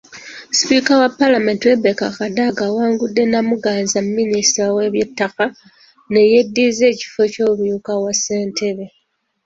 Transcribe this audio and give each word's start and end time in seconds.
Sipiika 0.57 0.91
wa 1.01 1.07
Palamenti 1.17 1.65
Rebecca 1.71 2.07
Kadaga 2.17 2.61
awangudde 2.69 3.23
Namuganza, 3.31 3.97
minisita 4.17 4.63
w’eby’ettaka 4.75 5.43
neyeddiza 6.11 6.83
ekifo 6.93 7.21
ky’Omumyuka 7.33 7.91
wa 8.03 8.11
ssentebe. 8.17 8.85